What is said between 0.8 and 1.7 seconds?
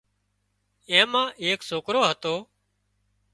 اين مان ايڪ